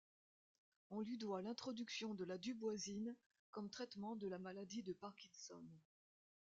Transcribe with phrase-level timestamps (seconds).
[0.89, 3.15] On lui doit l'introduction de la duboisine
[3.51, 5.63] comme traitement de la maladie de Parkinson.